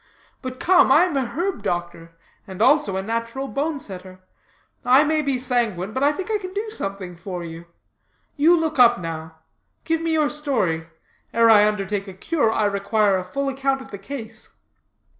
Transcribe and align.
But 0.41 0.59
come, 0.59 0.91
I 0.91 1.03
am 1.03 1.15
a 1.15 1.27
herb 1.27 1.61
doctor, 1.61 2.17
and 2.47 2.59
also 2.59 2.97
a 2.97 3.03
natural 3.03 3.47
bone 3.47 3.77
setter. 3.77 4.19
I 4.83 5.03
may 5.03 5.21
be 5.21 5.37
sanguine, 5.37 5.93
but 5.93 6.01
I 6.03 6.11
think 6.11 6.31
I 6.31 6.39
can 6.39 6.53
do 6.55 6.71
something 6.71 7.15
for 7.15 7.43
you. 7.43 7.65
You 8.35 8.59
look 8.59 8.79
up 8.79 8.99
now. 8.99 9.35
Give 9.83 10.01
me 10.01 10.13
your 10.13 10.31
story. 10.31 10.87
Ere 11.35 11.51
I 11.51 11.67
undertake 11.67 12.07
a 12.07 12.13
cure, 12.15 12.51
I 12.51 12.65
require 12.65 13.19
a 13.19 13.23
full 13.23 13.47
account 13.47 13.79
of 13.79 13.91
the 13.91 13.99
case." 13.99 14.49